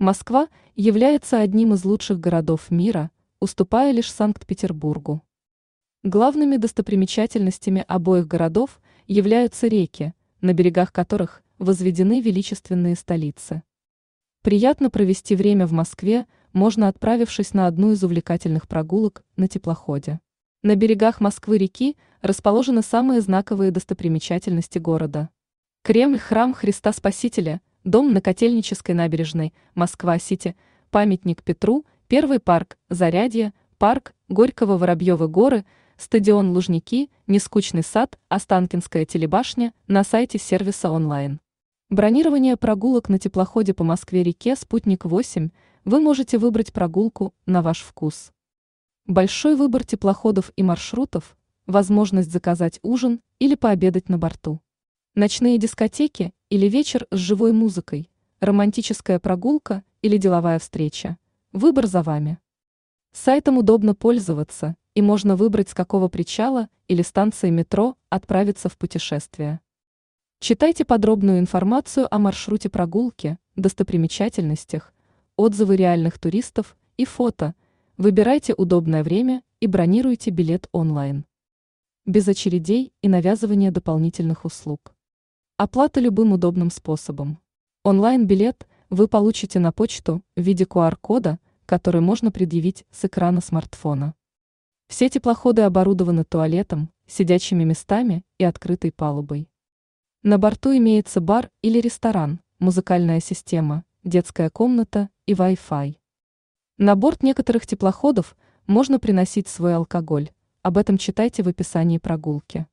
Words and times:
Москва 0.00 0.48
является 0.76 1.40
одним 1.40 1.74
из 1.74 1.84
лучших 1.84 2.18
городов 2.18 2.70
мира, 2.70 3.10
уступая 3.38 3.92
лишь 3.92 4.10
Санкт-Петербургу. 4.10 5.22
Главными 6.02 6.56
достопримечательностями 6.56 7.84
обоих 7.86 8.26
городов 8.26 8.80
являются 9.06 9.66
реки, 9.68 10.14
на 10.40 10.54
берегах 10.54 10.90
которых 10.90 11.42
возведены 11.58 12.22
величественные 12.22 12.96
столицы. 12.96 13.62
Приятно 14.40 14.88
провести 14.88 15.36
время 15.36 15.66
в 15.66 15.72
Москве 15.72 16.26
можно 16.54 16.88
отправившись 16.88 17.52
на 17.52 17.66
одну 17.66 17.92
из 17.92 18.02
увлекательных 18.02 18.68
прогулок 18.68 19.22
на 19.36 19.48
теплоходе. 19.48 20.18
На 20.62 20.76
берегах 20.76 21.20
Москвы-реки 21.20 21.98
расположены 22.22 22.80
самые 22.80 23.20
знаковые 23.20 23.70
достопримечательности 23.70 24.78
города. 24.78 25.28
Кремль, 25.82 26.18
храм 26.18 26.54
Христа 26.54 26.90
Спасителя, 26.94 27.60
дом 27.84 28.12
на 28.12 28.20
Котельнической 28.20 28.94
набережной, 28.94 29.54
Москва-Сити, 29.74 30.56
памятник 30.90 31.42
Петру, 31.42 31.84
первый 32.08 32.40
парк, 32.40 32.78
Зарядье, 32.88 33.52
парк, 33.78 34.14
Горького-Воробьевы 34.28 35.28
горы, 35.28 35.64
стадион 35.96 36.52
Лужники, 36.52 37.10
Нескучный 37.26 37.82
сад, 37.82 38.18
Останкинская 38.28 39.04
телебашня 39.04 39.72
на 39.86 40.04
сайте 40.04 40.38
сервиса 40.38 40.90
онлайн. 40.90 41.40
Бронирование 41.90 42.56
прогулок 42.56 43.08
на 43.08 43.18
теплоходе 43.18 43.74
по 43.74 43.84
Москве-реке 43.84 44.54
«Спутник-8» 44.54 45.50
вы 45.84 46.00
можете 46.00 46.38
выбрать 46.38 46.72
прогулку 46.72 47.34
на 47.46 47.62
ваш 47.62 47.80
вкус. 47.80 48.32
Большой 49.06 49.56
выбор 49.56 49.84
теплоходов 49.84 50.52
и 50.54 50.62
маршрутов, 50.62 51.36
возможность 51.66 52.30
заказать 52.30 52.78
ужин 52.82 53.20
или 53.40 53.56
пообедать 53.56 54.08
на 54.08 54.18
борту. 54.18 54.60
Ночные 55.16 55.58
дискотеки 55.58 56.32
или 56.50 56.68
вечер 56.68 57.08
с 57.10 57.16
живой 57.16 57.50
музыкой, 57.50 58.08
романтическая 58.38 59.18
прогулка 59.18 59.82
или 60.02 60.18
деловая 60.18 60.60
встреча. 60.60 61.18
Выбор 61.50 61.88
за 61.88 62.04
вами. 62.04 62.38
Сайтом 63.10 63.58
удобно 63.58 63.96
пользоваться, 63.96 64.76
и 64.94 65.02
можно 65.02 65.34
выбрать, 65.34 65.68
с 65.68 65.74
какого 65.74 66.06
причала 66.06 66.68
или 66.86 67.02
станции 67.02 67.50
метро 67.50 67.96
отправиться 68.08 68.68
в 68.68 68.78
путешествие. 68.78 69.58
Читайте 70.38 70.84
подробную 70.84 71.40
информацию 71.40 72.06
о 72.08 72.20
маршруте 72.20 72.68
прогулки, 72.68 73.36
достопримечательностях, 73.56 74.94
отзывы 75.34 75.74
реальных 75.74 76.20
туристов 76.20 76.76
и 76.96 77.04
фото. 77.04 77.56
Выбирайте 77.96 78.54
удобное 78.54 79.02
время 79.02 79.42
и 79.58 79.66
бронируйте 79.66 80.30
билет 80.30 80.68
онлайн. 80.70 81.24
Без 82.06 82.28
очередей 82.28 82.92
и 83.02 83.08
навязывания 83.08 83.72
дополнительных 83.72 84.44
услуг. 84.44 84.94
Оплата 85.62 86.00
любым 86.00 86.32
удобным 86.32 86.70
способом. 86.70 87.38
Онлайн-билет 87.84 88.66
вы 88.88 89.08
получите 89.08 89.58
на 89.58 89.72
почту 89.72 90.22
в 90.34 90.40
виде 90.40 90.64
QR-кода, 90.64 91.38
который 91.66 92.00
можно 92.00 92.30
предъявить 92.30 92.86
с 92.90 93.04
экрана 93.04 93.42
смартфона. 93.42 94.14
Все 94.88 95.10
теплоходы 95.10 95.60
оборудованы 95.60 96.24
туалетом, 96.24 96.88
сидячими 97.06 97.64
местами 97.64 98.24
и 98.38 98.44
открытой 98.44 98.90
палубой. 98.90 99.50
На 100.22 100.38
борту 100.38 100.74
имеется 100.74 101.20
бар 101.20 101.50
или 101.60 101.78
ресторан, 101.78 102.40
музыкальная 102.58 103.20
система, 103.20 103.84
детская 104.02 104.48
комната 104.48 105.10
и 105.26 105.34
Wi-Fi. 105.34 105.98
На 106.78 106.96
борт 106.96 107.22
некоторых 107.22 107.66
теплоходов 107.66 108.34
можно 108.66 108.98
приносить 108.98 109.46
свой 109.46 109.74
алкоголь, 109.74 110.30
об 110.62 110.78
этом 110.78 110.96
читайте 110.96 111.42
в 111.42 111.48
описании 111.48 111.98
прогулки. 111.98 112.66